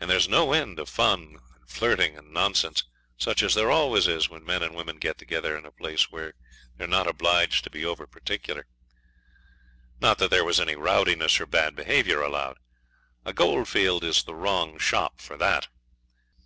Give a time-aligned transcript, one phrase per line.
[0.00, 2.84] And there's no end of fun and flirting and nonsense,
[3.18, 6.32] such as there always is when men and women get together in a place where
[6.78, 8.66] they're not obliged to be over particular.
[10.00, 12.56] Not that there was any rowdiness or bad behaviour allowed.
[13.26, 15.68] A goldfield is the wrong shop for that.